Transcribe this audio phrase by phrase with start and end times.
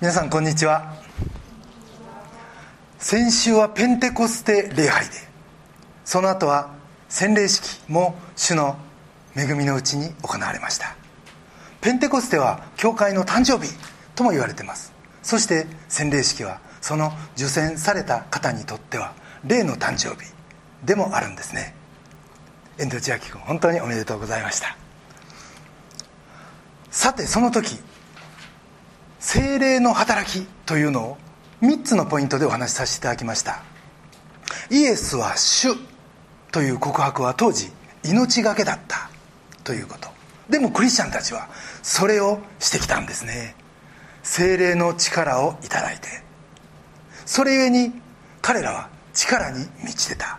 [0.00, 0.94] 皆さんこんにちは。
[3.00, 5.12] 先週はペンテコステ礼拝で
[6.04, 6.72] その後は
[7.08, 8.76] 洗礼式も主の
[9.36, 10.94] 恵みのうちに行われました。
[11.80, 13.72] ペンテコステは教会の誕生日
[14.14, 14.92] とも言われています。
[15.24, 20.32] そして洗礼式はその受洗された方にとっては霊の誕生日
[20.84, 21.74] でもあるんですね。
[22.78, 24.76] 遠藤千秋君本当におめでとうございました。
[26.88, 27.80] さてその時
[29.20, 31.18] 精霊の働きというのを
[31.60, 33.62] 3つのポイントでお話しさせていただきました。
[34.70, 35.70] イエスは主
[36.52, 37.70] という告白は当時
[38.04, 39.10] 命がけだった
[39.64, 40.08] ということ。
[40.48, 41.48] でもクリスチャンたちは
[41.82, 43.54] それをしてきたんですね。
[44.22, 46.08] 精霊の力をいただいて。
[47.26, 47.92] それゆえに
[48.40, 50.38] 彼らは力に満ちてた。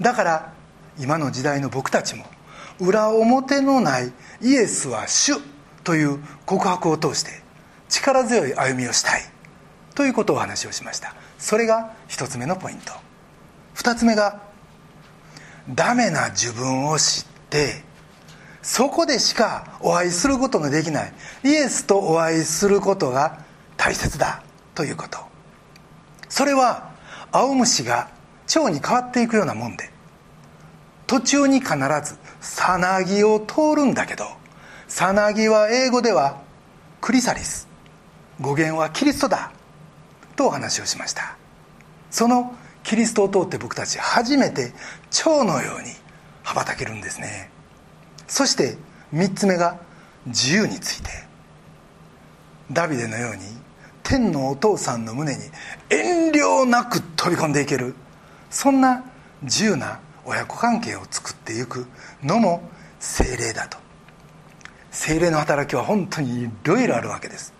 [0.00, 0.52] だから
[0.98, 2.24] 今の時代の僕たちも
[2.78, 5.34] 裏表のないイエスは主
[5.82, 7.45] という告白を通して
[7.88, 9.22] 力強い歩みをしたい
[9.94, 11.14] ということを話をしました。
[11.38, 12.92] それが一つ目のポイント。
[13.74, 14.40] 二つ目が
[15.68, 17.82] ダメな自分を知って
[18.62, 21.12] そこでしかお会いすることのできない
[21.44, 23.44] イエスとお会いすることが
[23.76, 24.42] 大切だ
[24.74, 25.18] ということ。
[26.28, 26.90] それは
[27.32, 28.08] 青虫が
[28.46, 29.90] 蝶に変わっていくようなもんで
[31.06, 34.24] 途中に必ずさなぎを通るんだけど
[34.88, 36.40] さなぎは英語では
[37.00, 37.68] クリサリス。
[38.40, 39.52] 語源はキリストだ
[40.36, 41.36] とお話をしました。
[42.10, 44.72] そのキリストを通って僕たち初めて
[45.10, 45.88] 蝶のように
[46.42, 47.50] 羽ばたけるんですね。
[48.28, 48.76] そして
[49.14, 49.78] 3つ目が
[50.26, 51.26] 自由について。
[52.72, 53.42] ダビデのように
[54.02, 55.42] 天のお父さんの胸に
[55.90, 57.94] 遠慮なく飛び込んでいける。
[58.50, 59.04] そんな
[59.42, 61.86] 自由な親子関係を作っていく
[62.22, 63.78] のも精霊だと。
[64.90, 67.55] 精霊の働きは本当にいろいろあるわけです。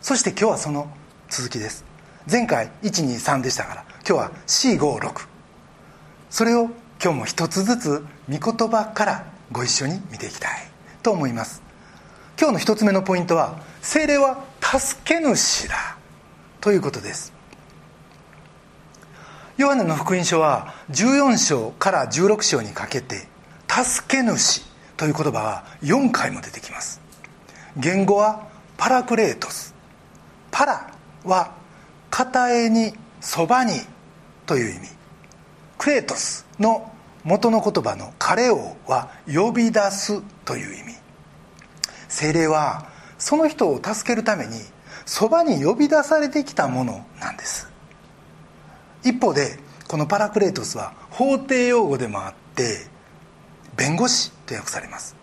[0.00, 0.90] そして今日はその
[1.28, 1.84] 続きです。
[2.30, 5.26] 前回123でしたから今日は456
[6.30, 6.70] それを
[7.02, 10.50] 今日も一つずつ御言葉からご一緒に見ていきたい
[11.02, 11.62] と思います。
[12.38, 15.96] 今日の一つ目のポイントは精霊は助け主だ
[16.60, 17.32] ということです。
[19.58, 23.28] ヨハネの福音書は14章から16章にかけて
[23.68, 24.62] 「助け主」
[24.96, 27.00] という言葉が4回も出てきます。
[27.76, 28.46] 言語は
[28.78, 29.69] パラクレートス。
[30.50, 30.92] パラ
[31.24, 31.54] は
[32.10, 33.72] 片絵にそばに
[34.46, 34.88] という意味。
[35.78, 36.92] クレートスの
[37.24, 40.94] 元の言葉のカレオは呼び出すという意味。
[42.08, 42.86] 精霊は
[43.18, 44.58] その人を助けるために
[45.06, 47.70] そばに呼び出されてきたものなんです。
[49.04, 52.86] 一方でこのパラクレートスは法廷用語でもあって
[53.76, 55.16] 弁護士と訳されます。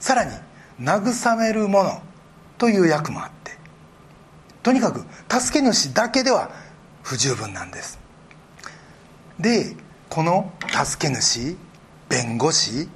[0.00, 0.32] さらに
[0.80, 2.02] 慰める者
[2.58, 3.52] という訳もあって
[4.62, 6.50] とにかく助け主だけでは
[7.02, 7.98] 不十分なんです。
[9.38, 9.74] で
[10.08, 11.56] この助け主
[12.08, 12.88] 弁護士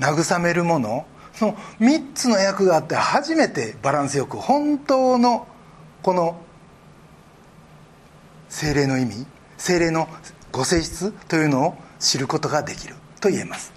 [0.00, 5.46] 慰める者その3つの役があって初めてバランスよく本当の
[6.02, 6.40] この
[8.48, 9.26] 精霊の意味
[9.56, 10.08] 精霊の
[10.52, 13.72] ご性質というのを知ることができると言えます。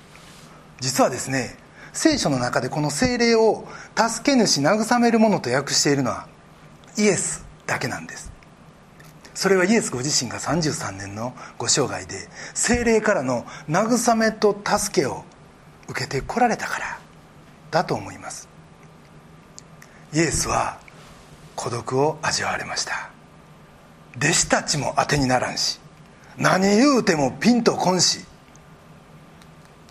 [0.80, 1.58] 実はですね
[1.94, 6.28] 聖書の中でこの精霊を助け主慰めるものと訳しているのは
[7.00, 8.30] イエスだけなんです。
[9.34, 15.24] それはイエスご自身が33年のご生涯で精霊からの慰めと助けを
[15.88, 17.00] 受けてこられたから
[17.72, 18.50] だと思います。
[20.14, 20.78] イエスは
[21.56, 23.10] 孤独を味わわれました。
[24.18, 25.80] 弟子たちも当てにならんし
[26.38, 28.26] 何言うてもピンとこんし。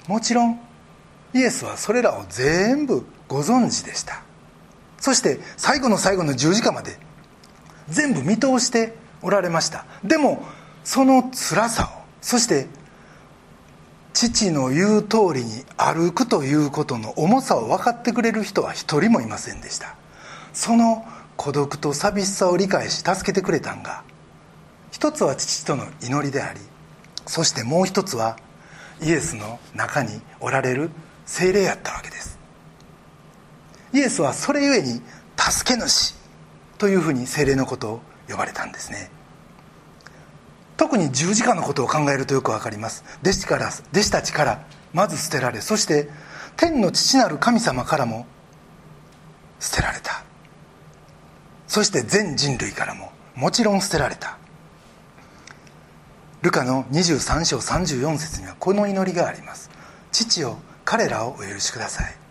[0.08, 0.60] もちろん
[1.32, 4.27] イエスはそれらを全部ご存知でした。
[4.98, 6.98] そして最後の最後の十字架まで
[7.88, 9.86] 全部見通しておられました。
[10.04, 10.44] でも
[10.84, 12.66] その辛さをそして
[14.12, 19.94] 父の言う通りに歩くということの重さを分かってくれる人は一人もいませんでした。
[20.52, 21.06] その
[21.36, 24.02] 孤独と寂しさを理解し助けてくれたんが
[24.90, 26.58] 一つは父との祈りであり
[27.26, 28.36] そしてもう一つは
[29.00, 30.90] イエスの中におられる
[31.26, 32.27] 精霊やったわけです。
[33.92, 35.00] イエスはそれゆえに
[35.36, 36.14] 助け主
[36.78, 39.10] というふうに精霊のことを呼ばれたんですね。
[40.76, 43.04] 特に十字架のことを考えるとよく分かります。
[43.22, 46.08] 弟子から弟子たちからまず捨てられそして
[46.56, 48.26] 天の父なる神様からも
[49.60, 50.22] 捨てられた。
[51.66, 54.38] そして全人類からももちろん捨てられた。
[56.42, 59.70] ルカの23章34節にはこの祈りがあります。
[60.12, 62.27] 父よ彼らをお許しください。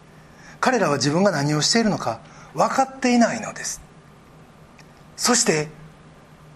[0.60, 2.20] 彼らは自分が何をしているのか
[2.54, 3.82] 分かっていないのです。
[5.16, 5.70] そして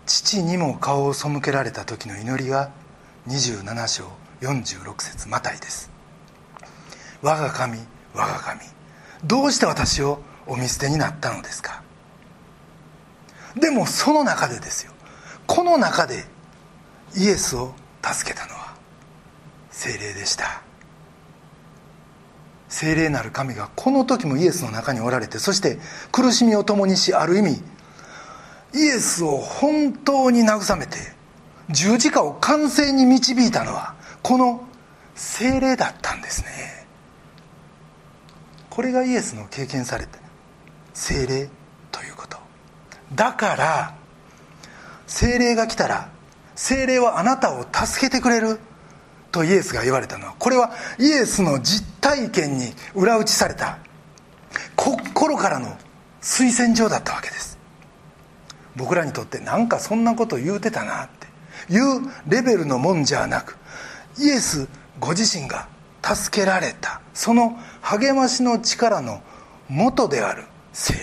[0.05, 2.71] 父にも顔を背けられた時の祈りが
[3.27, 4.05] 27章
[4.41, 5.91] 46節マタイです。
[7.21, 7.77] 我が神
[8.13, 8.61] 我が神
[9.23, 11.83] どうして私をお見捨てになったのですか？
[13.55, 14.91] でもその中でですよ。
[15.45, 16.25] この中で
[17.15, 18.73] イエスを助けたのは
[19.69, 20.63] 精霊でした。
[22.71, 25.77] 精霊なる神がこの時もイエスの中におられてそして
[26.11, 27.61] 苦しみを共にしある意味
[28.73, 30.97] イエスを本当に慰めて
[31.69, 34.63] 十字架を完成に導いたのはこの
[35.15, 36.87] 精霊だったんですね。
[38.69, 40.17] これがイエスの経験された
[40.93, 41.49] 精霊
[41.91, 42.37] ということ。
[43.13, 43.95] だから
[45.07, 46.09] 精霊が来たら
[46.55, 48.59] 精霊はあなたを助けてくれる。
[49.31, 53.79] とイエスが言われたのはこれはイエスの実体験に裏打ちされた
[54.75, 55.77] 心からの
[56.21, 57.57] 推薦状だったわけです。
[58.75, 61.21] 僕らにとってなんかそんなこと言うてたなって。
[61.69, 63.57] いうレベルのもんじゃなく
[64.17, 64.67] イエス
[64.99, 65.67] ご自身が
[66.03, 69.21] 助けられたその励ましの力の
[69.69, 70.43] 元である
[70.73, 70.99] 精霊。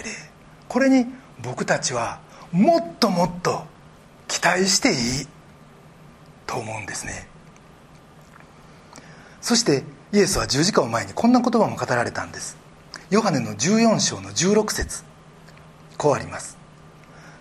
[0.69, 1.07] これに
[1.43, 2.21] 僕たちは
[2.53, 3.65] もっともっと
[4.27, 5.27] 期待していい
[6.47, 7.29] と思うんですね。
[9.40, 12.56] そしてイエスは十字架を前にこんな言葉も語られたんです。
[13.11, 15.05] ヨハネの14章の16節。
[15.96, 16.56] こうあります。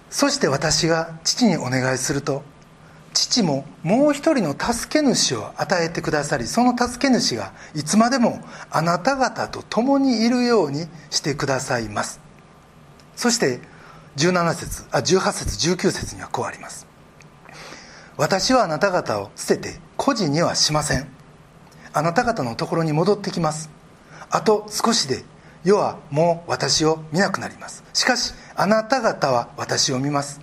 [0.09, 2.43] そして私が父にお願いすると
[3.13, 8.39] 父ももう一人の助け主を与えてくださりその助け主がいつまでも
[8.69, 12.19] あなた方と共にいるようにしてくださいます。
[13.15, 13.59] そして
[14.17, 16.87] 17節あ18節19節にはこうあります。
[18.17, 21.16] 私はあなた方を捨てて孤児にはしません。
[21.97, 23.71] あなた方のところに戻ってきます。
[24.29, 25.23] あと少しで
[25.63, 27.83] 世はもう私を見なくなります。
[27.91, 30.39] しかしあなた方は私を見ます。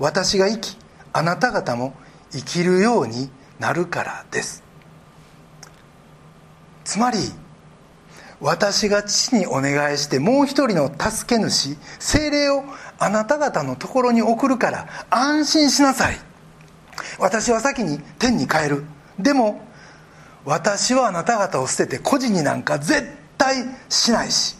[0.00, 0.76] 私が生き
[1.12, 1.94] あなた方も
[2.32, 3.30] 生きるように
[3.60, 4.64] なるからです。
[6.84, 7.18] つまり
[8.40, 12.64] 私が父にお願いしてもう一人の助け主精霊を
[12.98, 16.18] あなた方のところに送るから安心しなさい。
[17.20, 18.84] 私は先に天に帰る。
[19.16, 19.67] でも
[20.48, 23.06] 私はあなた方を捨てて孤児になんか絶
[23.36, 24.56] 対しないし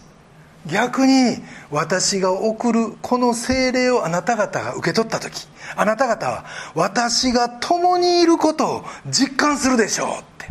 [0.70, 1.37] 逆に
[1.70, 6.44] 私が送るこの精霊をあなた方が受け取った時あなた方は
[6.75, 10.50] 私が共にいることを実感するでしょうって。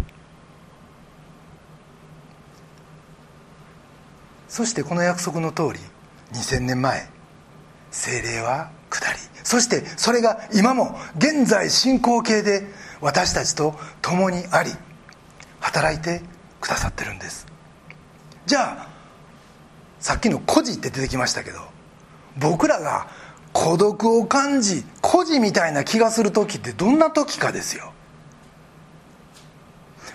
[4.49, 5.79] そしてこの約束の通り
[6.35, 7.07] 2000年前
[7.91, 9.19] 精霊は下り。
[9.43, 12.65] そしてそれが今も現在進行形で
[13.01, 14.71] 私たちと共にあり
[15.67, 16.21] 働いて
[16.61, 17.45] くださってるんです。
[18.45, 18.87] じゃあ
[19.99, 21.59] さっきの孤児って出てきましたけど
[22.37, 23.07] 僕らが
[23.51, 27.91] 孤独を感じ孤児みたいな気がする時ってどんな時かですよ。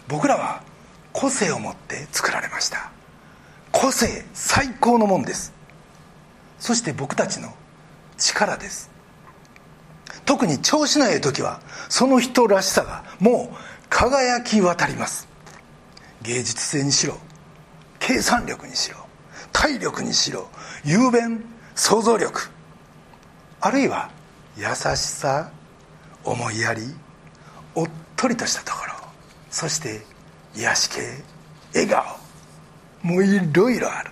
[0.08, 0.62] 僕らは
[1.12, 2.90] 個性を持って作られました。
[3.72, 5.52] 個性最高のもんです。
[6.58, 7.52] そして僕たちの
[8.16, 8.90] 力です。
[10.24, 11.60] 特に調子のええ時は
[11.90, 13.56] その人らしさがもう
[13.90, 15.31] 輝き渡ります。
[16.22, 17.16] 芸術性にしろ
[17.98, 18.96] 計算力にしろ
[19.52, 20.48] 体力にしろ
[20.84, 22.48] 雄弁想像力
[23.60, 24.10] あるいは
[24.56, 25.50] 優しさ
[26.24, 26.82] 思いやり
[27.74, 27.86] おっ
[28.16, 28.92] とりとしたところ
[29.50, 30.02] そして
[30.54, 31.00] 癒し系
[31.74, 32.22] 笑顔
[33.02, 34.10] もういろいろある。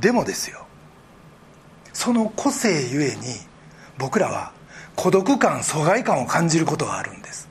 [0.00, 0.66] でもですよ
[1.92, 3.34] その個性ゆえに
[3.98, 4.52] 僕らは
[4.94, 7.48] 孤独感疎外感を感じることがあるんです。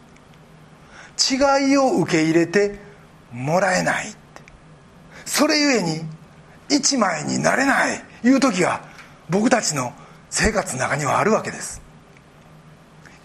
[1.31, 2.79] 違いを受け入れて
[3.31, 4.15] もらえない
[5.25, 6.01] それゆえに
[6.69, 8.81] 一枚になれないいう時が
[9.29, 9.93] 僕たちの
[10.29, 11.81] 生活の中にはあるわけです。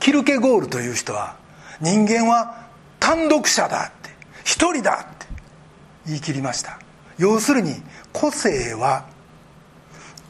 [0.00, 1.36] キルケゴールという人は
[1.80, 2.66] 人間は
[2.98, 4.10] 単独者だって
[4.44, 5.26] 一人だって
[6.06, 6.78] 言い切りました。
[7.18, 7.76] 要するに
[8.12, 9.06] 個性は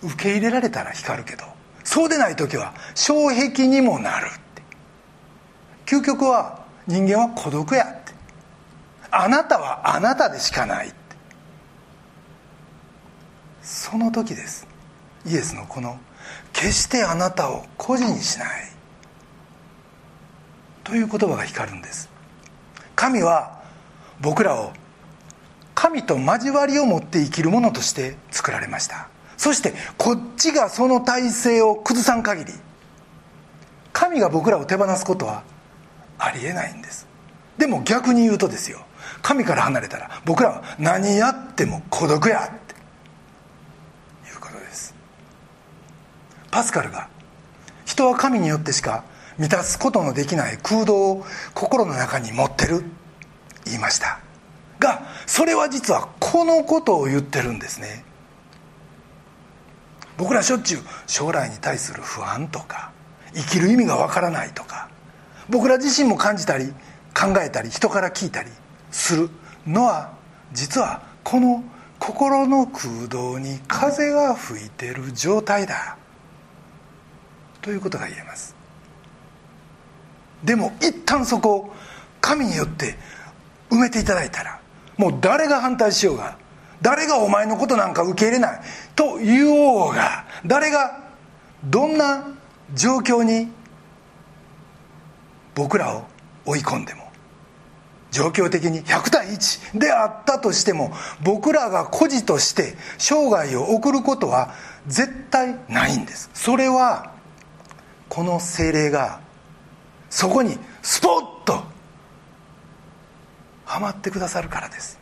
[0.03, 1.45] 受け入れられたら光るけど
[1.85, 4.63] そうでない時は障壁にもなるって。
[5.87, 8.02] 究極は人間は孤独や。
[9.13, 10.93] あなたはあなたでしかない
[13.63, 14.67] その時です。
[15.25, 15.99] イエスのこの
[16.53, 18.73] 「決してあなたを孤児にしない」
[20.83, 22.09] という言葉が光るんです。
[22.97, 23.61] 神は
[24.21, 24.73] 僕らを
[25.75, 29.09] 神と交わりを持って生きるものとして作られました。
[29.37, 32.53] そしてこっちがその体制を崩さん限り
[33.93, 35.43] 神が僕らを手放すことは
[36.19, 37.07] ありえないんです。
[37.59, 38.85] でも逆に言うとですよ。
[39.23, 42.75] 神から離れたら僕らは何やっても孤独やって。
[44.29, 44.95] いうことです。
[46.51, 47.09] パスカルが
[47.85, 49.05] 人は神によってしか
[49.39, 52.85] 満たすことのできない空洞を心の中に持ってる。
[53.65, 54.21] 言いました。
[54.79, 58.05] がそれは実はこのことを言ってるんですね。
[60.19, 62.93] 僕らしょっちゅう将来に対する不安とか
[63.35, 64.89] 生きる意味がわからないとか
[65.49, 66.73] 僕ら自身も感じたり
[67.15, 68.51] 考えたり人から聞いたり
[68.93, 69.31] する
[69.67, 70.13] のは
[70.53, 71.65] 実はこの
[71.99, 75.97] 心の空洞に風が吹いてる状態だ。
[77.61, 78.55] ということが言えます。
[80.45, 81.75] でも一旦そこを
[82.21, 82.97] 神によって
[83.71, 84.61] 埋めていただいたら
[84.97, 86.37] もう誰が反対しようが
[86.83, 88.61] 誰がお前のことなんか受け入れない
[88.97, 91.01] と言おうが誰が
[91.65, 92.27] どんな
[92.75, 93.49] 状況に
[95.55, 96.05] 僕らを
[96.45, 97.12] 追い込んでも
[98.13, 100.93] 状況的に100対1であったとしても
[101.25, 104.55] 僕らが孤児として生涯を送ることは
[104.87, 106.31] 絶対ないんです。
[106.35, 107.11] それは
[108.09, 109.21] この精霊が
[110.11, 111.65] そこにスポッと
[113.65, 114.99] はまってくださるからです。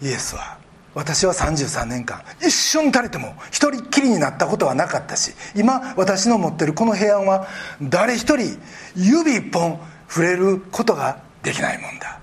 [0.00, 0.61] イエスは
[0.94, 7.46] 私は33年間一瞬たりとも一人っきりになったことはなかったし今私の持ってるこの平安は
[7.80, 8.58] 誰一人
[8.94, 12.20] 指一本触れることができないもんだ。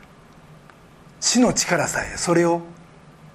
[1.19, 2.61] 死の力さえそれを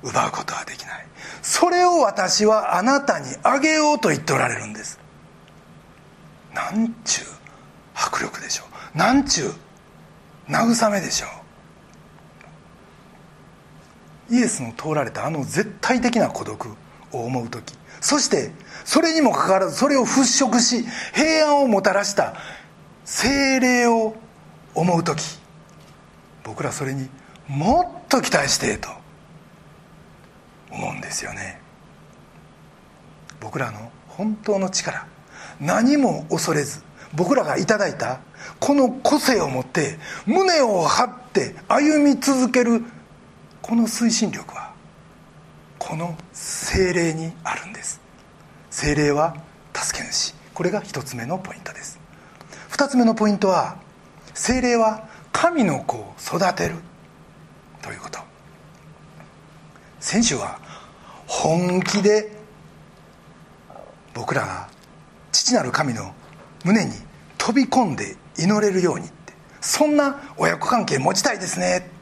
[0.03, 1.07] 奪うことはできない。
[1.43, 5.01] それを私はあなたにあげようと言っておられるんです。
[6.55, 7.27] なんちゅう
[7.95, 8.65] 迫力でしょ
[8.95, 8.99] う。
[8.99, 9.53] なんちゅう
[10.49, 11.44] 慰めでしょう。
[14.31, 16.77] イエスの通られたあの絶対的な孤独
[17.13, 18.53] を思う時そして
[18.85, 22.35] それにもかかわらずそれを払拭し平安をもたらした
[23.05, 24.15] 精霊を
[24.75, 25.23] 思う時
[26.43, 27.09] 僕らそれに
[27.49, 28.89] もっと期待してと
[30.71, 31.61] 思うんですよね。
[33.41, 35.07] 僕らの本当の力
[35.61, 36.83] 何も恐れず
[37.15, 38.21] 僕らがいただいた
[38.59, 42.83] この個性を持って胸を張って歩み続ける
[43.67, 44.75] この推進力は
[45.79, 47.99] この精霊にあるんです。
[48.69, 49.35] 精霊は
[49.75, 50.35] 助け主。
[50.53, 51.99] これが一つ目のポイントです。
[52.69, 53.79] 二つ目のポイントは
[54.35, 56.75] 精霊は神の子を育てる。
[57.81, 58.19] ということ。
[59.99, 60.59] 先週は
[61.27, 62.37] 本気で
[64.13, 64.69] 僕らが
[65.33, 66.13] 父なる神の
[66.67, 66.93] 胸に
[67.39, 69.33] 飛び込んで祈れるようにって。
[69.63, 71.94] そんな親子関係持ちたいですね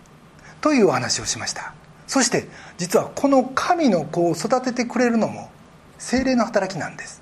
[0.62, 1.74] というお話をしました。
[2.06, 5.50] そして実はこの神の子を育ててくれるのも
[5.98, 7.20] 精霊の働きなんです。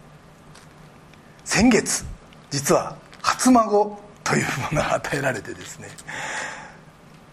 [1.45, 2.05] 先月
[2.51, 5.89] 実は初孫というものが与えられてですね。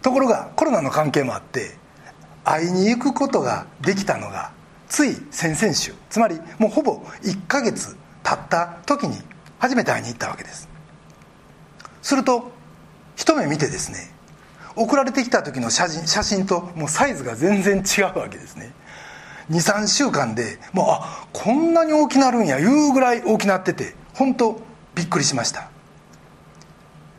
[0.01, 1.75] ところがコロナの関係もあって
[2.43, 4.51] 会いに行くことができたのが
[4.87, 5.93] つい先々週。
[6.09, 9.17] つまりもうほぼ1ヶ月経った時に
[9.59, 10.69] 初めて会いに行ったわけです。
[12.01, 12.51] すると
[13.17, 14.16] 一目見てですね
[14.77, 18.71] 送られてきた時の写真写真ともうサイズが全然違うわけですね。
[19.49, 24.59] 23週間でもうあこんなに大きなるんやいうぐらい大きなってて本当
[24.93, 25.69] びっくりしました。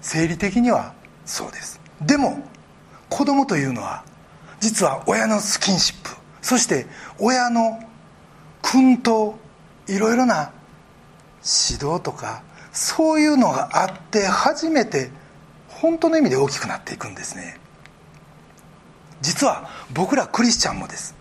[0.00, 1.80] 生理的にはそうです。
[2.00, 2.38] でも
[3.08, 4.04] 子供というのは
[4.60, 6.10] 実は親のスキンシップ
[6.42, 6.86] そして
[7.18, 7.80] 親の
[8.62, 9.38] 薫陶
[9.86, 10.52] いろいろな
[11.38, 15.10] 指導とかそういうのがあって初めて
[15.80, 17.58] 本当の意味で大きくなっていくんですね。
[19.20, 21.14] 実は僕らクリスチャンもです。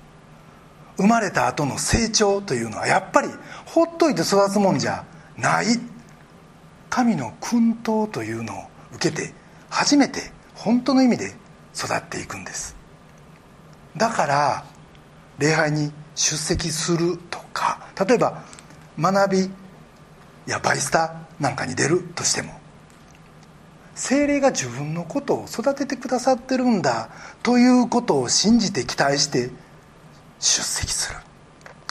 [0.98, 3.30] 生まれた後の成長というのはやっぱり
[3.66, 5.06] ほっといて育つもんじゃ
[5.38, 5.66] ない。
[6.90, 9.34] 神の薫陶というのを受けて
[9.70, 11.36] 初めて本当の意味で
[11.76, 12.76] 育っていくんです。
[13.96, 14.66] だから
[15.38, 18.44] 礼拝に出席するとか例えば
[19.00, 19.52] 学び
[20.48, 22.57] やバイスタなんかに出るとしても
[23.98, 27.10] 精霊が自分のことを育ててくださってるんだ
[27.42, 29.50] ということを信じて期待して
[30.40, 31.20] 出席する。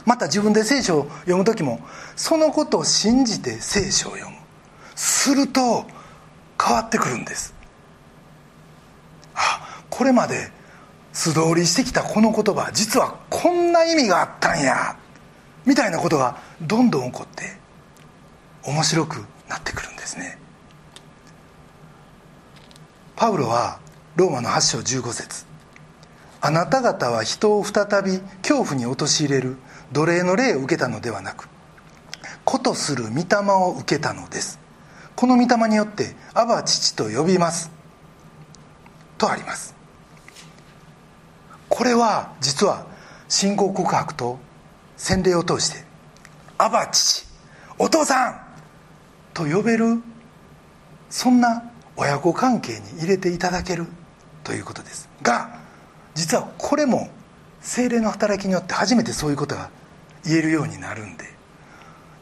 [0.05, 1.81] また自分で聖書を読む時も
[2.15, 4.37] そのことを信じて聖書を読む。
[4.95, 5.85] すると
[6.63, 7.53] 変わってくるんです。
[9.35, 10.53] あこれまで
[11.13, 14.97] 素通りしてきたこの言葉実はこんな意味があったんや
[15.65, 17.59] みたいなことがどんどん起こって
[18.63, 20.39] 面白くなってくるんですね。
[23.17, 23.81] パウロは
[24.17, 25.47] ローマの8章15節。
[26.43, 29.57] あなた方は人を再び恐怖に陥れる
[29.91, 31.49] 奴隷の霊を受けたのではなく
[32.45, 34.61] 子とする御霊を受けたのです。
[35.17, 37.71] この御霊によって「アバ父」と呼びます。
[39.17, 39.75] とあります。
[41.71, 42.85] これは実は
[43.29, 44.39] 信仰告白と
[44.99, 45.85] 洗礼を通して
[46.59, 47.27] アバ父
[47.79, 48.41] お父さん
[49.33, 50.03] と呼べる
[51.09, 51.63] そんな
[51.97, 53.87] 親子関係に入れていただける
[54.45, 55.59] ということですが
[56.15, 57.09] 実はこれも
[57.61, 59.71] 精霊の働きによって初めてそういうことが
[60.25, 61.25] 言えるようになるんで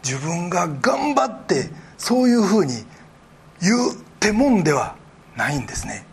[0.02, 2.74] 自分が頑張ってそういうふうに
[3.60, 4.96] 言うってもんでは
[5.36, 6.06] ないんですね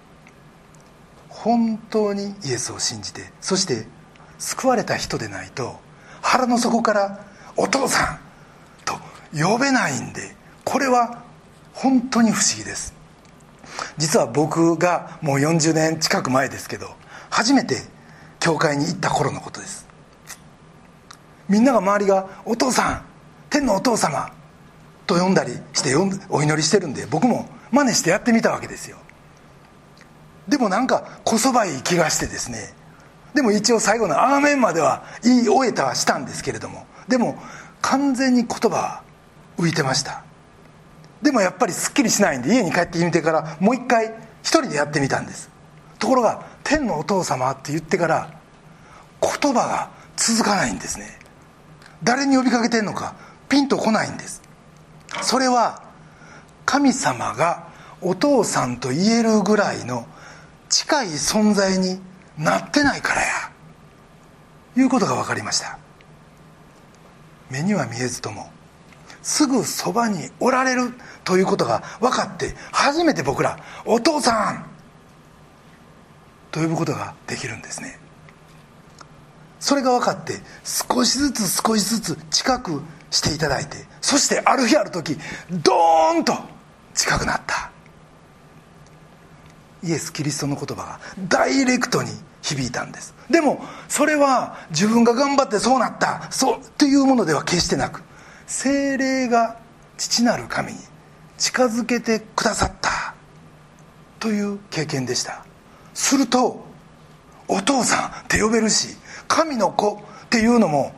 [1.30, 3.88] 本当にイエスを信じてそして
[4.38, 5.80] 救われた人でないと
[6.22, 7.25] 腹の底から
[7.58, 8.20] 「お父さん!」
[8.86, 8.96] と
[9.34, 11.24] 呼べないんでこれは
[11.74, 12.94] 本当に不思議です
[13.98, 16.96] 実は僕がもう40年近く前ですけど
[17.30, 17.78] 初めて
[18.40, 19.88] 教会に行った頃のことです。
[21.48, 23.02] みんなが周りが「お父さん
[23.50, 24.32] 天のお父様」
[25.06, 25.96] と呼んだりして
[26.30, 28.98] お祈りしてるんで僕も真似してやってみたわけですよ。
[30.48, 32.74] でもなんかこそばいい気がしてですね
[33.34, 37.38] でも一応最後の「アーメン」までは言い終えたはしたんですけれどもでも
[37.82, 39.04] 完全に言葉は
[39.58, 40.24] 浮いてました。
[41.22, 45.50] でもやっぱりすっきりしないんで家に帰ってみてからもう一回一人でやってみたんです。
[46.00, 48.30] ところが「天のお父様」って言ってから
[49.22, 51.20] 言葉が続かないんですね。
[52.04, 53.13] 誰に呼びかけてんのか
[53.50, 54.42] ピンとこないんです。
[55.22, 55.84] それは
[56.66, 57.68] 神様が
[58.01, 60.08] お父さんと言えるぐらいの
[60.70, 62.01] 近い存在に
[62.38, 63.28] なってないからや。
[64.78, 65.78] いうことが分かりました。
[67.50, 68.50] 目には見えずとも
[69.22, 74.66] すぐそばにおられるということが分かって初めて僕ら「お父さん!」
[76.51, 78.00] と呼ぶことができるんですね
[79.60, 85.18] それが分かって少しずつ少しずつ近くしていただいてそしてある日ある時
[85.51, 86.34] ドーンと
[86.96, 87.70] 近くなった
[89.84, 92.10] イエス・キリストの言葉がダイレクトに
[92.42, 98.01] 響いたんですでもそれは自分が頑張ってそうなったそうというものでは決してなく
[98.51, 99.57] 精霊が
[99.98, 100.79] 父なる神に
[101.37, 103.16] 近づけてくださった。
[104.20, 105.46] という経験でした。
[105.94, 106.61] すると
[107.48, 108.98] お父さんって呼べるし
[109.29, 110.92] 神の子っていうのも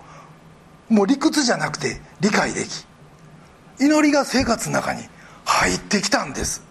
[0.89, 2.85] もう理屈じゃなくて理解でき
[3.79, 5.03] 祈りが生活の中に
[5.45, 6.63] 入ってきたんです。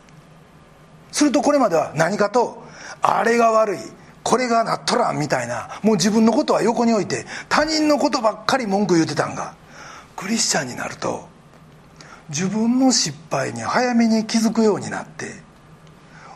[1.12, 2.60] するとこれまでは何かと
[3.00, 3.78] あれが悪い
[4.24, 9.54] これがなっとらんみたいなもう自分のことは横に置いて他人のことばっかり文句言うてたんが
[10.22, 11.28] クリスチャンになると
[12.28, 15.42] 自分の失敗に早めに気づくようになって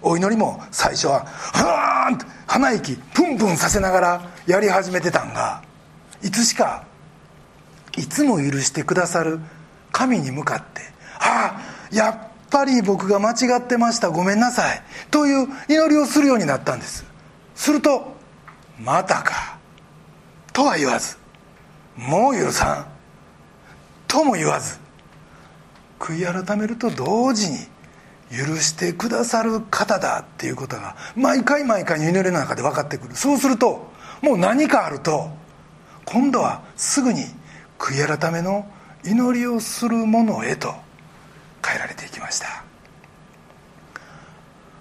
[0.02, 5.62] お祈りも最初ははーんと鼻息プンプンさせながらやり始めてたんが
[6.20, 6.84] いつしか
[7.96, 9.38] いつも許してくださる
[9.92, 10.82] 神に向かって
[11.20, 11.60] 「ああ
[11.94, 12.18] やっ
[12.50, 17.04] ぱり僕が間違ってましたごめんなさいという祈りをするようになったんです。
[17.54, 18.16] すると
[18.82, 19.56] 「またか」
[20.52, 21.16] とは言わず
[21.96, 22.86] 「もう許さん」
[24.06, 24.78] とも言わず
[25.98, 27.58] 悔い改めると同時に
[28.30, 33.16] 許してくださる方だっていうことが毎回毎回祈りの中で分かってくる。
[33.16, 33.90] そうすると
[34.20, 35.30] もう何かあると
[36.04, 37.24] 今度はすぐに
[37.78, 38.66] 悔い改めの
[39.04, 40.74] 祈りをするものへと
[41.64, 42.64] 変えられていきました。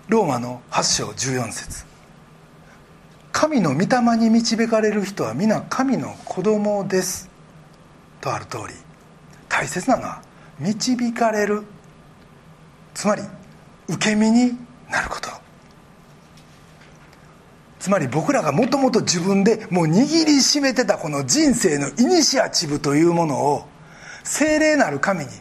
[0.08, 1.86] ローマの8章14節。
[3.32, 7.30] 神の御霊に導かれる人は皆神の子供です」
[8.22, 8.85] とある通り。
[9.56, 10.22] 大切なのは
[10.60, 11.64] 導かれる
[12.94, 13.22] つまり
[13.88, 14.58] 受け身に
[14.90, 15.30] なること。
[17.80, 23.66] つまり僕らがもともと自分でもう握りしめてたこの人生のイニシアチブというものを
[24.26, 25.32] 聖霊なる神に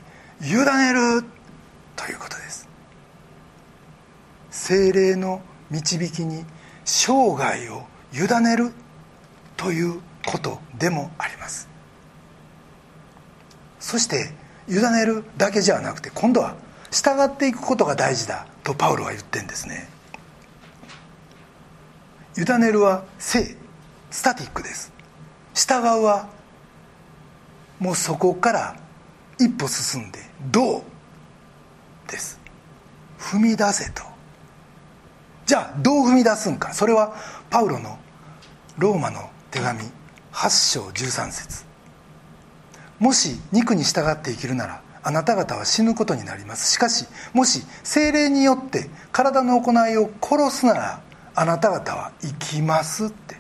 [0.43, 1.25] 委ねる
[1.97, 2.69] ということです。
[4.53, 6.45] 精霊の導きに
[6.85, 8.71] 生涯を委ねる
[9.57, 11.74] ということでもあります。
[13.85, 14.33] そして
[14.67, 16.57] 委ねるだけじゃなくて今度は
[16.91, 19.91] 従っていくことが大事だとパウロは言ってんですね。
[22.39, 23.57] 委ねるは正
[24.11, 24.91] スタティックです。
[25.53, 26.31] 従うは
[27.79, 28.77] もうそこから
[29.39, 30.19] 一歩進んで
[30.51, 30.83] どう？
[32.11, 32.41] です。
[33.19, 34.03] 踏み出せと。
[35.45, 36.73] じゃあどう踏み出すんか。
[36.73, 37.15] それは
[37.51, 37.99] パウロの
[38.79, 39.81] ローマの手紙
[40.33, 41.74] 8章13節。
[43.05, 46.73] もし肉に従って生きるならあなた方は死ぬことになります。
[46.73, 51.03] しかしもし精霊によって体の行いを殺すなら
[51.35, 53.37] あなた方は生きますって。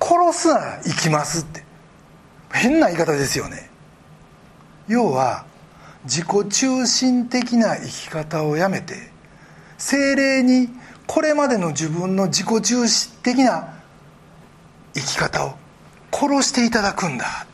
[0.00, 1.62] 殺すなら生きますって。
[2.50, 3.68] 変な言い方ですよね。
[4.88, 5.44] 要は
[6.04, 9.10] 自己中心的な生き方をやめて
[9.76, 10.70] 精霊に
[11.06, 13.74] これまでの自分の自己中心的な
[14.94, 15.56] 生き方を
[16.10, 17.49] 殺していただくんだ。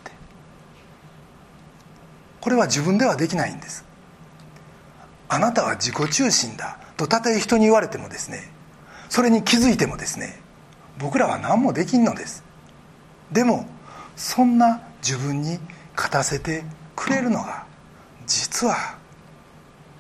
[2.47, 3.85] これは自分ではできないんです。
[5.29, 6.79] あなたは自己中心だ。
[6.97, 8.53] とたとえ人に言われてもですね。
[9.09, 10.41] それに気づいてもですね。
[10.97, 12.45] 僕らは何もできんのです。
[13.33, 13.67] でも
[14.15, 15.59] そんな自分に
[15.97, 16.63] 勝たせて
[16.95, 17.67] くれるのが
[18.29, 18.97] 実は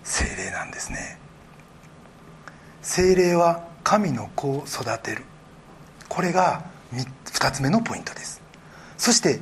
[0.04, 1.18] 精霊なんですね。
[2.80, 5.24] 精霊は神の子を育てる。
[6.08, 6.62] これが
[6.94, 8.40] 2つ目のポイントです。
[8.96, 9.40] そして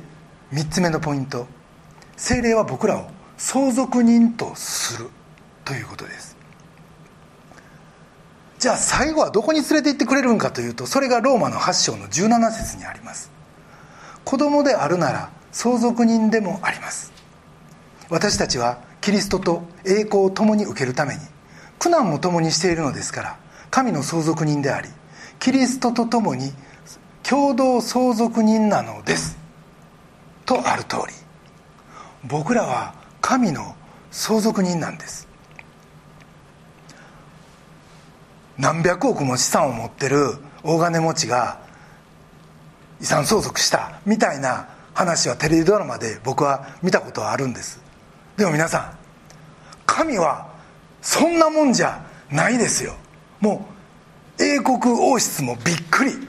[0.53, 1.45] 3つ目のポイント。
[2.17, 5.09] 精霊は僕らを相続人とする
[5.63, 6.35] ということです。
[8.57, 13.31] じゃあ最後はどこに連れて行ってくれるんかというとそれがローマの8章の17節にあります。
[14.23, 17.11] 子供であるなら相続人でもあります。
[18.09, 21.21] 私たちはキリストと栄光を共に受けるために
[21.79, 23.37] 苦難も共にしているのですから
[23.71, 24.89] 神の相続人であり
[25.39, 26.51] キリストと共に
[27.23, 29.37] 共同相続人なのです。
[30.45, 31.24] とある通り。
[32.27, 33.75] 僕らは神の
[34.11, 35.27] 相続人なんです。
[38.57, 41.59] 何百億も資産を持ってる大金持ちが
[43.01, 47.81] 遺産相続したみたいな話はテレビドラマで僕は見たことはあるんです。
[48.37, 48.97] でも皆さん
[49.85, 50.47] 神は
[51.01, 52.95] そんなもんじゃないですよ。
[53.39, 53.67] も
[54.39, 56.27] う英国王室もびっくり。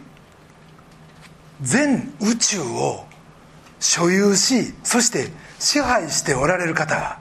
[1.62, 3.06] 全宇宙を
[3.80, 7.18] 所有しそして支配しておられる方が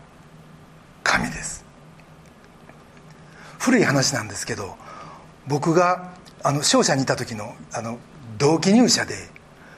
[1.03, 1.65] 神です。
[3.59, 4.75] 古い話なんですけど
[5.47, 7.97] 僕があの商社にいた時のあの
[8.37, 9.15] 同期入社で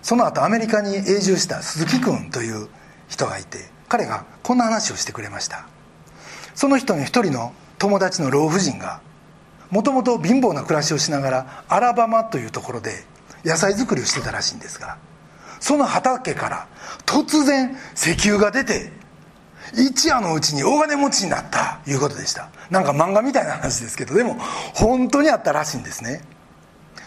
[0.02, 2.68] その後アメリカに永住した鈴木君という
[3.08, 5.68] 人がいて彼がこんな話をしてくれました。
[6.56, 9.00] その人の一人の友達の老婦人が
[9.70, 13.06] もともと貧乏な暮らしをしながらアラバマというところで
[13.46, 14.98] 野菜作りをしてたらしいんですが
[15.60, 16.68] その畑から
[17.06, 18.92] 突然石油が出て
[19.74, 22.50] 一夜のうちに大金持ちになったいうことでした。
[22.70, 24.38] なんか漫画みたいな話ですけどでも
[24.74, 26.22] 本当にあったらしいんですね。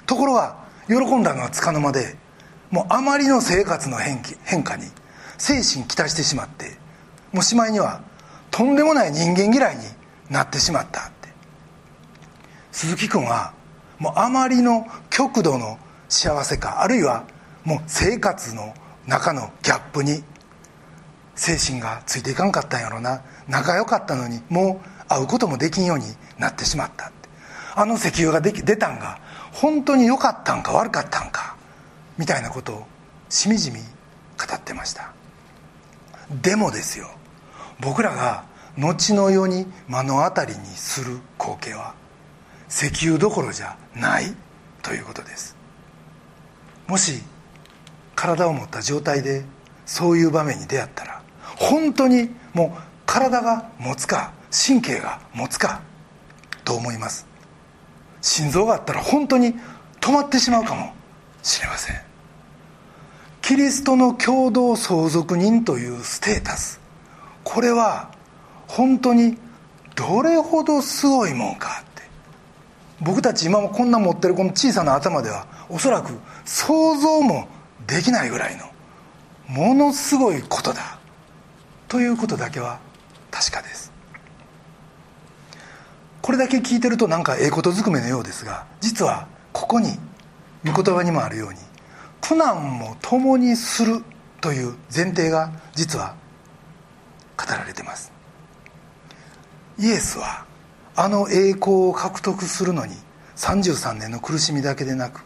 [0.06, 0.56] ところが
[0.88, 2.16] 喜んだのはつかの間で
[2.70, 4.84] もうあまりの生活の変変化に
[5.38, 6.76] 精神きたしてしまって
[7.32, 8.02] もうしまいには
[8.50, 9.82] とんでもない人間嫌いに
[10.28, 11.28] なってしまったって。
[12.72, 13.52] 鈴木君は
[13.98, 17.24] もうあまりの極度の幸せかあるいは
[17.64, 18.74] もう生活の
[19.06, 20.22] 中のギャップに
[21.34, 23.22] 精神がついていかんかったんやろな。
[23.48, 26.04] 仲良かったのにもう会うこともできんように
[26.38, 27.10] なってしまった。
[27.74, 29.18] あの石油ができ出たんが
[29.52, 31.56] 本当に良かったんか悪かったんか
[32.18, 32.86] みたいなことを
[33.28, 33.84] しみじみ語
[34.54, 35.12] ってました。
[36.42, 37.08] でもですよ
[37.80, 38.44] 僕らが
[38.76, 41.94] 後の世に目の当たりにする光景は
[42.68, 44.34] 石油どころじゃない
[44.82, 45.56] ということです。
[46.86, 47.22] もし
[48.20, 49.44] 体を持った状態で
[49.86, 51.22] そういう場面に出会ったら
[51.56, 55.80] 本当にもう体が持つか神経が持つか
[56.62, 57.26] と思います。
[58.20, 59.54] 心臓があったら本当に
[60.02, 60.92] 止まってしまうかも
[61.42, 61.96] しれません。
[63.40, 66.78] キリストの共同相続人というステータス
[67.42, 68.10] これは
[68.68, 69.38] 本当に
[69.96, 72.02] どれほどすごいもんかって。
[73.00, 76.12] 僕たち今もこんな持ってるこの小さな頭ではおそらく
[76.44, 77.48] 想像も
[77.90, 78.70] できないぐらいの
[79.48, 80.98] ものすごいことだ。
[81.88, 82.78] ということだけは
[83.32, 83.92] 確かです。
[86.22, 89.98] これだけ聞いてるとなんかええことずくめのようですが実はここに
[90.64, 91.58] 御言葉にもあるように
[92.20, 94.04] 苦難も共にする
[94.40, 96.14] という前提が実は
[97.36, 98.12] 語られてます。
[99.78, 100.44] イエスは
[100.94, 102.94] あの栄光を獲得するのに
[103.36, 105.24] 33年の苦しみだけでなく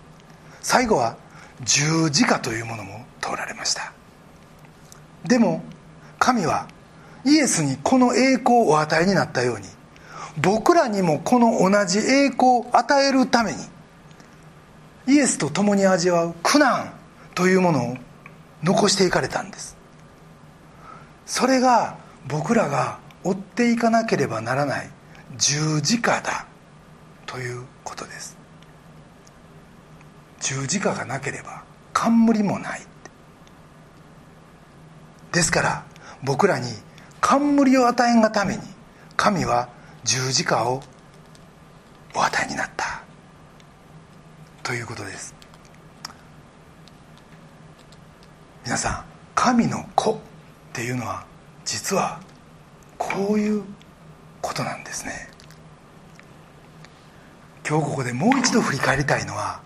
[0.63, 1.17] 最後は
[1.65, 3.93] 十字架というものも通られました。
[5.25, 5.63] でも
[6.19, 6.69] 神は
[7.25, 9.67] イエスにこの栄光をお与えになったように
[10.41, 13.59] 僕らにもこの同じ栄光を与えるために
[15.07, 16.93] イエスと共に味わう苦難
[17.35, 17.97] というものを
[18.63, 19.77] 残していかれたんです。
[21.27, 21.97] それが
[22.29, 24.91] 僕らが追っていかなければならない
[25.37, 26.47] 十字架だ
[27.27, 28.37] ということです。
[30.45, 32.83] 十字架がなければ冠もない
[35.33, 35.87] ですから
[36.23, 36.69] 僕らに
[37.23, 38.63] 冠を与えんがために
[39.17, 39.71] 神は
[40.05, 40.83] 十字架を
[42.15, 43.03] お与えになった。
[44.63, 45.35] ということです。
[48.65, 49.05] 皆さん
[49.35, 50.17] 神の子っ
[50.75, 51.25] ていうのは
[51.65, 52.21] 実は
[52.99, 53.63] こういう
[54.43, 55.31] ことなんですね。
[57.67, 59.61] 今日ここでもう一度振り返りたいのは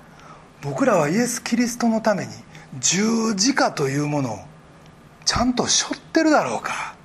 [0.63, 2.33] 僕らはイエス・キリストのために
[2.81, 4.39] 十字架というものを
[5.25, 6.97] ちゃんと背負ってるだろうか。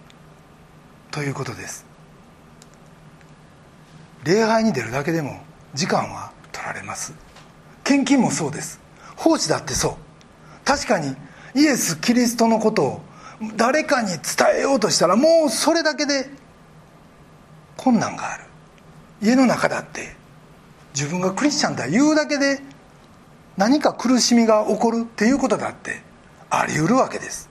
[1.12, 1.86] ということです。
[4.24, 5.42] 礼拝に出るだけでも
[5.74, 7.14] 時間は取られます。
[7.84, 8.80] 献金もそうです。
[9.16, 9.94] 奉仕だってそう。
[10.66, 11.16] 確かに
[11.54, 13.02] イエス・キリストのことを
[13.56, 14.20] 誰かに伝
[14.58, 16.30] えようとしたらもうそれだけで
[17.78, 18.46] 困難がある。
[19.22, 20.16] 家の中だって
[20.96, 22.62] 自分がクリスチャンだ言うだけで
[23.58, 26.02] 何か苦しみが起こるっていうことだって
[26.50, 27.50] あり得るわけです。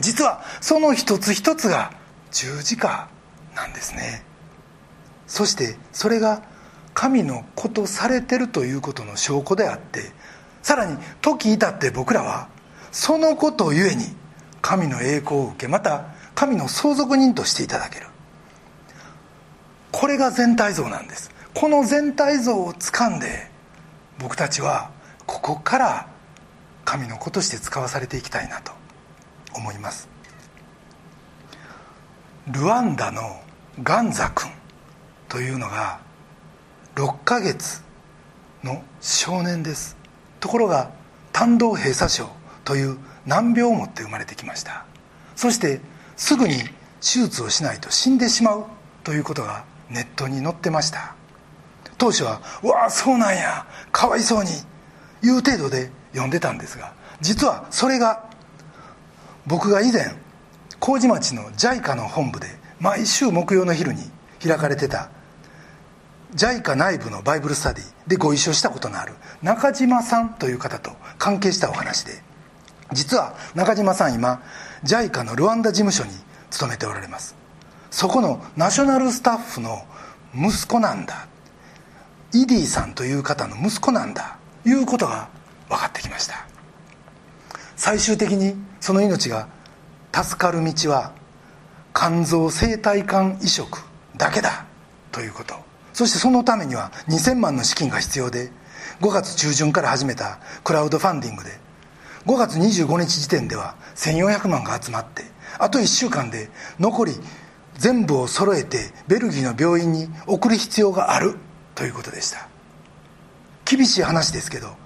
[0.00, 1.92] 実はその一つ一つが
[2.30, 3.08] 十字架
[3.54, 4.24] なんですね。
[5.26, 6.42] そしてそれが
[6.94, 10.12] 神のことされてるということの証拠であって
[10.62, 12.48] さらに時至って僕らは
[12.90, 14.04] そのことゆえに
[14.62, 18.06] 神の栄光を受けまた神の相続人としていただける。
[19.92, 21.30] これが全体像なんです。
[21.54, 23.50] この全体像をつかんで
[24.18, 24.90] 僕たちは
[25.26, 26.08] ここから
[26.84, 28.72] 神の子として使わされていきたいなと
[29.54, 30.08] 思います。
[32.48, 33.40] ルワンダの
[33.82, 34.50] ガンザ君
[35.28, 35.98] というのが
[36.94, 37.82] 6ヶ月
[38.62, 39.96] の少年です。
[40.38, 40.90] ところが
[41.32, 42.28] 胆道閉鎖症
[42.64, 44.86] という難病を持って生まれてきました。
[45.34, 45.80] そして
[46.16, 46.54] すぐに
[47.00, 48.64] 手術をしないと死んでしまう
[49.02, 51.14] ということがネットに載ってました。
[51.98, 54.50] 当初は「うわあそうなんやかわいそうに」
[55.26, 58.28] いう程度で読んでたんですが実はそれが
[59.46, 60.14] 僕が以前
[60.80, 62.46] 麹町の JICA の本部で
[62.80, 64.02] 毎週木曜の昼に
[64.42, 65.10] 開かれてた
[66.34, 72.22] JICA 内部のバイブルスタディでご一緒したことのある中島さんという方と関係したお話で
[72.92, 74.42] 実は中島さん今
[74.84, 76.10] JICA のルワンダ事務所に
[76.50, 77.34] 勤めておられます。
[77.90, 79.84] そこのナショナルスタッフの
[80.34, 81.26] 息子なんだ。
[82.32, 84.38] イディさんという方の息子なんだ。
[84.66, 85.28] いうことが
[85.68, 86.46] 分かってきました。
[87.76, 89.48] 最終的にその命が
[90.12, 91.12] 助かる道は
[91.94, 93.78] 肝臓生体管移植
[94.16, 94.66] だけだ
[95.12, 95.54] ということ。
[95.92, 98.50] そしてそのためには2000万の資金が必要で
[99.00, 101.52] 5月中旬から始めたクラウドファンディングで
[102.26, 105.22] 5月25日時点では1400万が集まって
[105.58, 107.12] あと1週間で残り
[107.78, 111.36] 全部を揃えてベルギーの病院に送る必要がある
[111.74, 112.48] ということでした。
[113.66, 114.76] 厳しい話ですけど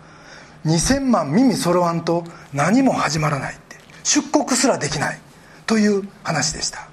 [0.65, 5.21] 2000万耳揃わんと何も始まらないって出国すらできない
[5.67, 6.89] という話でした。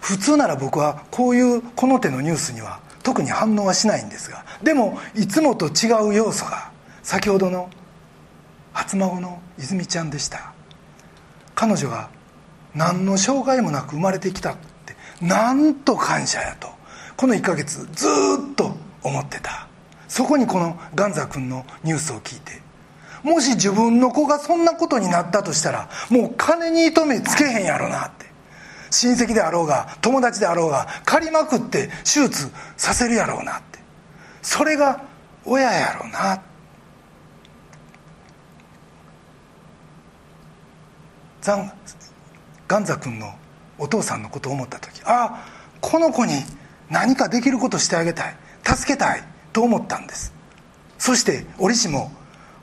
[0.00, 6.70] 普通なら僕はこういうこの手のニュースには特に反応はしないんですがでもいつもと違う要素が
[7.02, 7.70] 先ほどの
[8.74, 10.52] 初孫の泉ちゃんでした。
[11.54, 12.10] 彼女が
[12.74, 16.68] 何の障害もなく生まれてきたってなんと感謝やと
[17.16, 18.06] この1ヶ月ず
[18.50, 19.68] っと思ってた。
[20.14, 22.62] そこにこのガンザ君のニュースを聞いて
[23.24, 28.26] もし自分の子がそんなことになったとしたらもう金に糸目つけへんやろなって。
[28.92, 33.80] 親戚であろうが友達であろうが借りまくって手術させるやろうなって。
[34.40, 35.02] それが
[35.44, 36.44] 親やろうなって。
[41.40, 41.72] ザン
[42.68, 43.34] ガンザ君の
[43.78, 45.44] お父さんのことを思った時ああ
[45.80, 46.34] この子に
[46.88, 48.36] 何かできることしてあげたい。
[48.64, 49.33] 助けたい。
[49.54, 50.34] と思ったんです。
[50.98, 52.12] そして折しも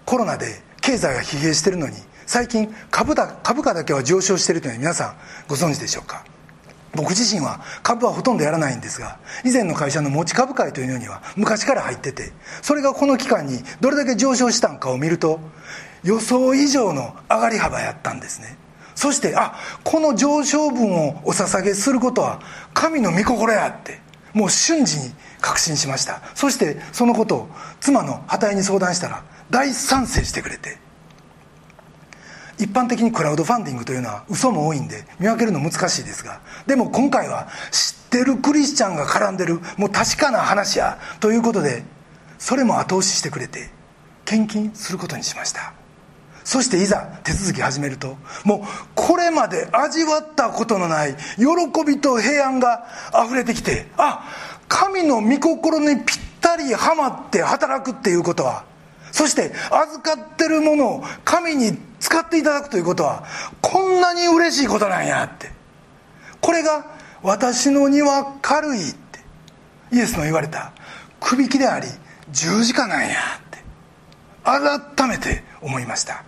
[0.06, 5.16] コロナで経済が疲弊してるのに最近株だ株価だけは上昇しているというのは皆さん
[5.48, 6.24] ご存知でしょうか？
[6.94, 15.40] 僕自身は株はほとんどやらないんですが以前の会社の持ち株会というのには昔から入っててそれがこの期間にどれだけ上昇したんかを見ると
[16.04, 18.58] 予想以上の上がり幅やったんですね。
[18.96, 22.42] そしてあこの上昇分をお捧げすることは
[22.74, 24.02] 神の御心やって
[24.34, 26.22] もう瞬時に確信しました。
[26.36, 27.50] そしてそのことを
[27.80, 30.78] 妻の旗井に相談したら大賛成してくれて。
[32.58, 41.84] 一般的にクラウドファンディングというのは嘘も多いんで見分けるの難しいですがでも今回は知ってるクリスチャンが絡んでるもう確かな話やということで
[42.38, 43.72] それも後押ししてくれて
[44.26, 45.74] 献金することにしました。
[46.44, 48.62] そしていざ手続き始めるともう
[48.96, 51.46] これまで味わったことのない喜
[51.86, 52.86] びと平安が
[53.26, 54.28] 溢れてきてあ
[54.72, 58.64] 神の御心にぴったりはまって働くっていうことは
[59.12, 63.26] そして預かってるものを神に使っていただくということは
[63.62, 65.52] こんなに嬉しいことなんやって。
[66.40, 66.86] これが
[67.22, 69.20] 私の荷は軽いって
[69.92, 70.72] イエスの言われた
[71.20, 71.88] くびきであり
[72.32, 73.60] 十字架なんやって
[74.96, 76.24] 改めて思いました。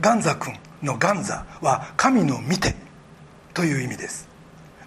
[0.00, 2.74] ガンザ君のガンザは神の見て
[3.52, 4.27] という意味です。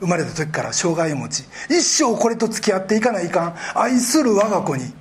[0.01, 4.91] 生まれた時から障害を持ち一生これと付き合っていかないかん愛する我が子に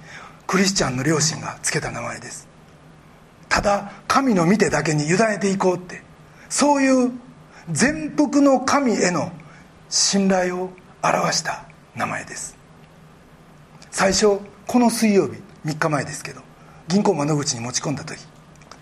[0.46, 2.48] クリスチャンの両親が付けた名前です。
[3.48, 6.02] ただ神の見てだけに委ねていこうって
[6.48, 7.12] そういう
[7.70, 9.32] 全幅の神への
[9.88, 10.70] 信頼を
[11.02, 11.64] 表した
[11.96, 12.56] 名前です。
[13.90, 16.42] 最初この水曜日3日前ですけど
[16.88, 18.24] 銀行窓口に持ち込んだ時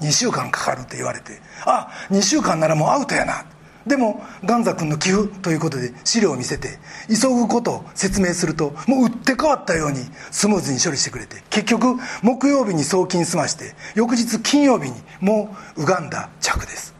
[0.00, 3.44] 2週間かかるって言われてあ2週間ならもうアウトやな。
[3.88, 9.98] でもガンザ君の寄付ということで資料を見せて急ぐことを説明するともう打って変わったように
[10.31, 16.94] スムーズに処理してくれて結局木曜日に送金済まして翌日金曜日にもう拝んだ着です。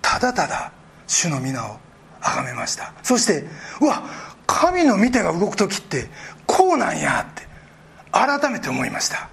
[0.00, 0.72] ただただ
[1.06, 1.76] 主の皆を
[2.20, 2.94] 崇めました。
[3.02, 3.44] そして
[3.80, 4.02] うわ
[4.46, 6.08] 神の御手が動く時って
[6.46, 7.42] こうなんやって
[8.12, 9.28] 改めて思いました。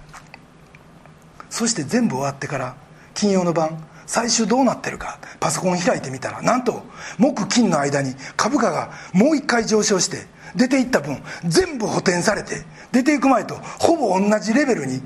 [1.48, 2.74] そして全部終わってから
[3.14, 6.82] 金曜の晩最終どうなってるかパソコン開いてみたらなんと
[7.16, 15.00] 木金の間に株価がもう一回上昇して出ていった分全部補填されて出ていく前とほぼ同じレベルに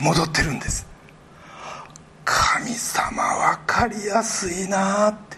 [0.00, 0.84] 戻ってるんです。
[2.24, 5.36] 神様分かりやすいなって。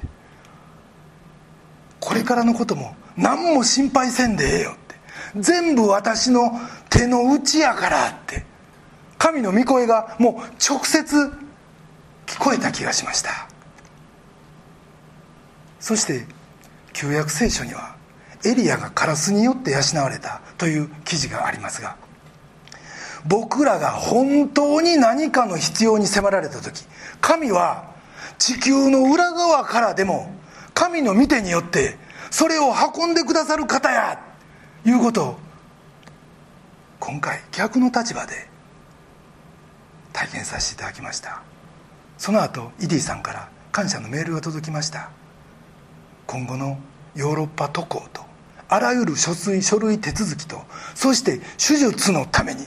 [2.00, 4.94] これからのことも何も心配せんでええよって。
[5.36, 6.50] 全部私の
[6.88, 8.46] 手の内やからって。
[9.18, 11.41] 神の御声がもう直接
[12.26, 13.48] 聞こえた気がしました。
[15.82, 16.24] そして
[16.92, 17.96] 旧約聖書には
[18.44, 21.96] エリアがカラスによって養われたという記事がありますが
[23.26, 26.84] 僕らが本当に何かの必要に迫られた時
[27.20, 27.90] 神は
[28.38, 30.32] 地球の裏側からでも
[30.72, 31.96] 神の御手によって
[32.30, 34.20] それを運んでくださる方や
[34.84, 35.38] いうことを
[37.00, 38.48] 今回逆の立場で
[40.12, 41.51] 体験させていただきました。
[42.22, 45.10] その後イディさんから感謝のメールが届きました。
[46.28, 46.78] 今後の
[47.16, 48.22] ヨーロッパ渡航と
[48.68, 50.62] あらゆる書類書類手続きと
[50.94, 52.60] そして手術のために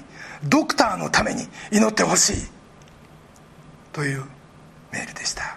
[0.44, 2.34] ドクターのために祈ってほしい。
[3.94, 4.26] という
[4.92, 5.56] メールでした。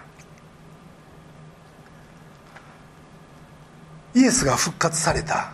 [4.15, 5.51] イエスが復活された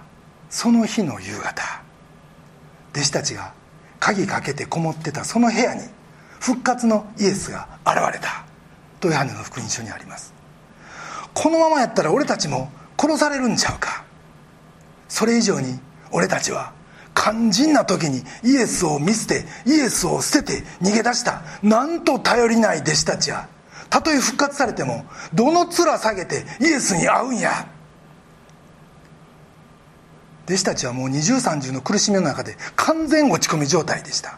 [0.51, 1.81] その日の夕方
[2.91, 3.55] 弟子たちが
[3.99, 5.94] 鍵かけてこもってたその部屋に
[6.45, 8.45] 復活のイエスが現れた。
[8.99, 10.31] という羽の福音書にあります。
[11.33, 14.05] このままやったら俺たちも殺されるんちゃうか。
[15.07, 15.79] それ以上に
[16.11, 16.71] 俺たちは
[17.15, 21.41] 肝心な時にイエスを見捨てイエスを捨てて逃げ出した。
[21.63, 23.49] なんと頼りない弟子たちや。
[23.89, 25.03] たとえ復活されても
[25.33, 27.67] どの面下げてイエスに会うんや。
[30.45, 34.37] 弟子たちはもう二重三重の苦しみの中で完全落ち込み状態でした。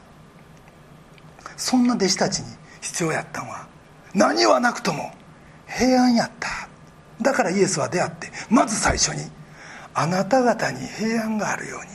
[1.57, 2.45] そんな弟子たちに
[2.81, 3.67] 必要やったのは
[4.13, 5.11] 何はなくとも
[5.67, 6.47] 平安やった。
[7.21, 9.29] だからイエスは出会ってまず最初に
[9.93, 11.87] あなた方に平安があるように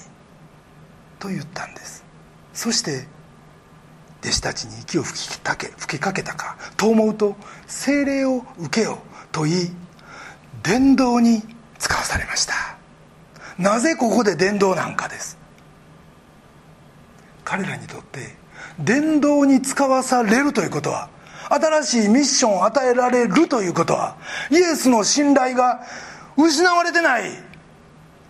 [1.19, 2.05] と言ったんです。
[2.53, 3.07] そして
[4.21, 8.99] 弟子たちに息を吹きかけ吹きかけたかと思うと精霊を受けよ
[9.31, 9.71] と言い
[10.63, 11.43] 伝道に
[11.79, 12.55] 使わされました。
[13.59, 15.39] なぜここで伝道なんかです。
[17.45, 18.37] 彼らにとって
[18.79, 21.09] 伝道に使わされるということは
[21.51, 24.17] 新しいミッションを与えられるということは
[24.51, 25.83] イエスの信頼が
[26.37, 27.31] 失われてない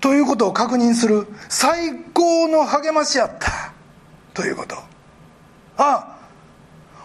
[0.01, 3.73] ということを確認する最高の励ましやった
[4.35, 4.77] ということ。
[5.77, 6.19] あ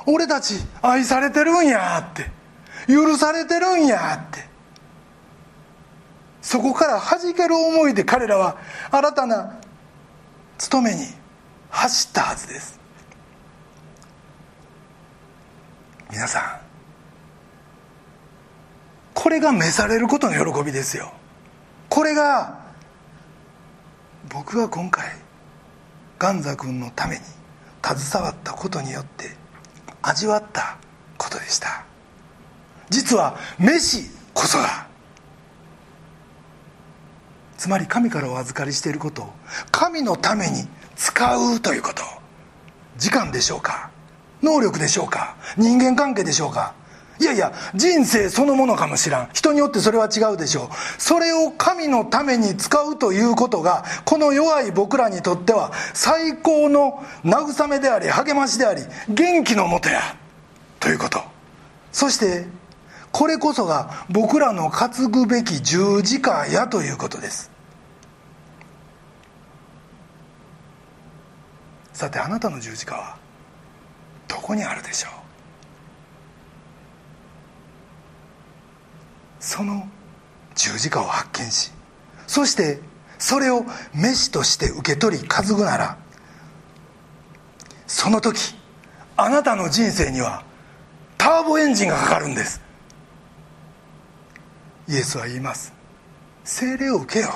[0.05, 2.31] 俺たち愛されてるんやって
[2.87, 4.47] 許されてるんやって。
[6.41, 8.57] そこから弾ける思いで彼らは
[8.89, 9.59] 新たな
[10.57, 11.05] 務めに
[11.69, 12.76] 走ったはずです。
[16.09, 16.43] 皆さん
[19.13, 21.11] これが召されることの喜びですよ。
[21.89, 22.59] これが
[24.29, 25.05] 僕が今回
[26.19, 27.21] ガンザ君のために
[27.83, 29.35] 携わったことによって
[30.01, 30.77] 味わった
[31.17, 31.83] ことでした。
[32.89, 34.87] 実は飯こそが
[37.57, 39.33] つまり神からお預かりしていることを
[39.71, 42.03] 神のために使うということ。
[42.97, 43.91] 時間でしょうか？
[44.41, 45.35] 能力でしょうか？
[45.57, 46.73] 人間関係でしょうか？
[47.19, 49.29] いやいや人生そのものかもしらん。
[49.33, 51.01] 人によってそれは違うでしょう。
[51.01, 60.01] それを神のために使うということがこの弱い僕らにとっては最高の慰めであり励ましであり元気のもとや。
[60.79, 61.19] ということ。
[61.91, 62.45] そして
[63.11, 67.49] これこそが僕らの担ぐべき十字架やということです。
[71.93, 73.17] さてあなたの十字架は？
[74.27, 75.11] どこにあるでしょう？
[79.39, 79.87] その
[80.55, 81.71] 十字架を発見し
[82.25, 82.79] そして
[83.19, 85.97] それを飯として受け取り担ぐなら
[87.85, 88.55] その時
[89.15, 90.43] あなたの人生には
[91.17, 92.61] ターボエンジンがかかるんです。
[94.87, 95.73] イエスは言います。
[96.43, 97.31] 精霊を受けよう。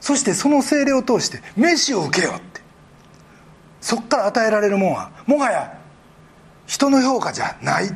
[0.00, 2.60] そしてその精霊を通して飯を受けようって。
[3.80, 5.78] そこから与えられるもんはもはや
[6.66, 7.90] 人の評価じゃない。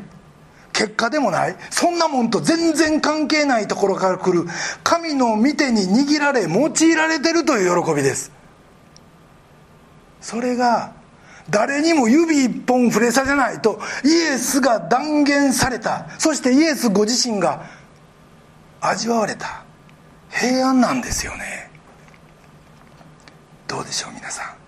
[0.73, 1.57] 結果でもない。
[1.71, 4.49] そんなもんと全然関係ないところから来る。
[4.85, 8.31] 神の御手に握られ用いられてるという喜びです。
[10.21, 10.93] それが
[11.51, 16.07] 誰にも指一本触れさせないとイエスが断言された。
[16.19, 17.67] そしてイエスご自身が
[18.81, 19.65] 味わわれた。
[20.31, 21.71] 平安なんですよね。
[23.67, 24.60] どうでしょう皆さん。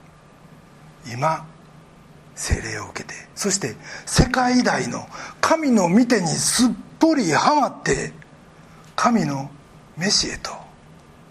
[1.06, 1.46] 今
[2.34, 3.14] 精霊を受けて。
[3.34, 3.76] そして
[4.06, 5.06] 世界大の
[5.40, 8.12] 神の御手にすっぽりはまって
[8.96, 9.50] 神の
[9.96, 10.50] メシへと。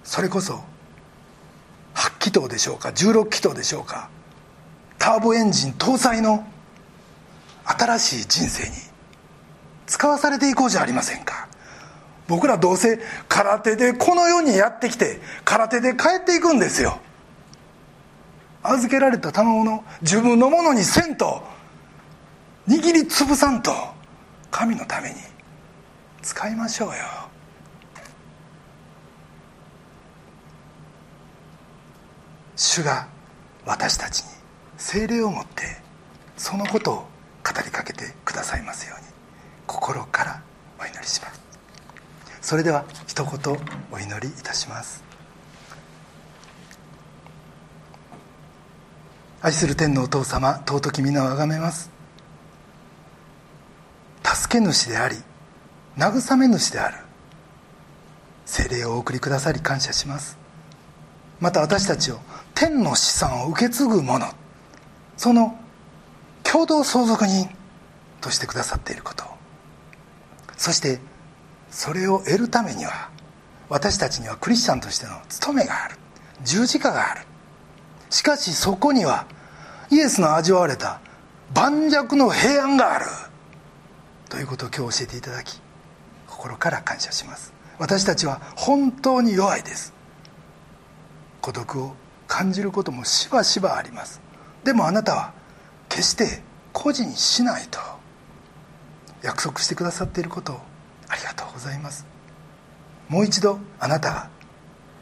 [0.04, 0.62] それこそ
[1.96, 4.10] 8気筒でしょうか16気筒でしょうか
[4.98, 6.46] ターボエンジン搭載の
[7.66, 8.76] 新しい人生に
[9.88, 11.48] 使わされていこうじゃありませんか。
[12.28, 17.00] 僕らどうせ空手でこの世にやってきて空手で帰っていくんですよ。
[18.64, 21.44] 預けられた卵の自分のものにせんと
[22.68, 23.72] 握りつぶさんと
[24.52, 25.16] 神のために
[26.22, 26.96] 使いましょうよ。
[32.56, 33.08] 主が
[33.66, 34.30] 私たちに
[34.78, 35.64] 精霊を持って
[36.38, 37.06] そのことを語
[37.66, 39.08] りかけてくださいますように
[39.66, 40.42] 心から
[40.80, 41.42] お祈りします。
[42.42, 43.58] それでは一言
[43.92, 45.11] お祈りいたします。
[49.44, 51.90] 愛する天のお父様尊き皆をあがめます。
[54.24, 55.16] 助け主であり
[55.98, 56.98] 慰め主である。
[58.46, 60.38] 精霊をお送りくださり感謝します。
[61.40, 62.20] また私たちを
[62.54, 64.28] 天の資産を受け継ぐ者
[65.18, 65.58] その
[66.44, 67.50] 共同相続人
[68.22, 69.24] としてくださっていること
[70.56, 71.00] そして
[71.72, 73.10] それを得るためには
[73.70, 75.96] 私たちにはクリスチャンとしての務めがある。
[76.44, 77.31] 十字架がある。
[78.12, 79.26] しかしそこには
[79.90, 81.00] イエスの味わわれた
[81.54, 83.06] 盤石の平安がある。
[84.30, 85.60] ということを今日教えていただき
[86.28, 87.54] 心から感謝します。
[87.80, 89.94] 私たちは本当に弱いです。
[91.42, 91.96] 孤独を
[92.28, 94.22] 感じることもしばしばあります。
[94.64, 95.34] でもあなたは
[95.90, 96.44] 決して
[96.74, 97.80] 個人しないと。
[99.24, 100.60] 約束してくださっていることを
[101.08, 102.06] ありがとうございます。
[103.08, 104.30] もう一度あなたが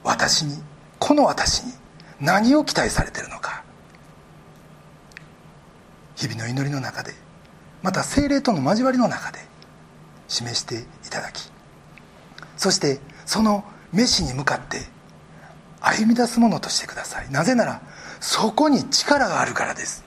[0.03, 0.61] 私に
[0.99, 1.78] この私に
[2.21, 3.63] 何を期待されているのか。
[6.15, 7.13] 日々の祈りの中で
[7.81, 9.39] また精霊との交わりの中で
[10.27, 11.49] 示していただき
[12.57, 13.63] そしてその
[13.93, 14.81] 飯に向かって
[15.79, 17.31] 歩み出すものとしてください。
[17.31, 17.81] なぜなら
[18.19, 20.03] そこに力があるからです。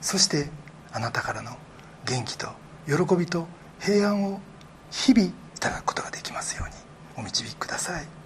[0.00, 0.48] そして
[0.90, 1.50] あなたからの
[2.06, 2.48] 元気と
[2.86, 3.46] 喜びと
[3.78, 4.40] 平安を
[4.90, 6.74] 日々いただくことができますように
[7.18, 8.17] お導きください。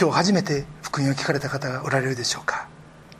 [0.00, 2.68] 今日初めて福音を聞かれた方がおられるでしょうか？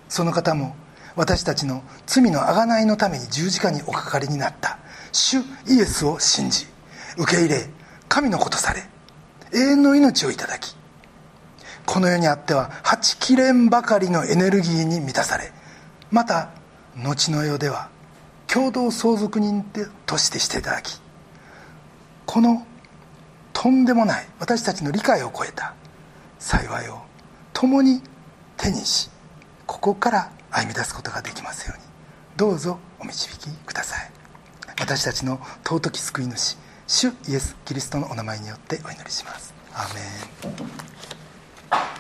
[0.08, 0.76] その方も
[1.16, 4.78] 私たちの罪の贖いのために十字架におかかりになった。
[5.10, 6.66] 主イエスを信じ
[7.16, 7.68] 受け入れ
[8.08, 8.82] 神のことされ
[9.52, 10.76] 永遠の命をいただき
[11.86, 15.50] この世にあっては8きれんばかりのエネルギーに満たされ
[16.10, 16.50] また
[16.94, 17.88] 後の世では
[18.46, 19.64] 共同相続人
[20.04, 21.00] としてしていただき
[22.26, 22.66] この
[23.54, 25.74] とんでもない私たちの理解を超えた
[26.38, 27.00] 幸いを。
[27.52, 28.02] 共に
[28.56, 29.10] 手にし
[29.66, 31.84] ここから歩み出すことができますように。
[32.36, 34.10] どうぞお導きください。
[34.80, 39.52] 私たちの尊き救い主主イエス・キリストのお名前によってお祈りします。
[39.74, 41.97] アーメン。